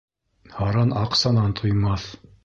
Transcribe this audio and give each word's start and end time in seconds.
Һаран 0.53 0.95
аҡсанан 1.01 1.53
туймаҫ. 1.59 2.09